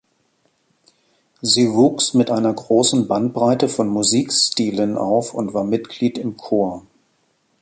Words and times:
Sie 1.41 1.73
wuchs 1.75 2.15
mit 2.15 2.31
einer 2.31 2.51
großen 2.51 3.07
Bandbreite 3.07 3.69
von 3.69 3.87
Musikstilen 3.87 4.97
auf 4.97 5.35
und 5.35 5.53
war 5.53 5.63
Mitglied 5.63 6.17
im 6.17 6.37
Chor. 6.37 6.83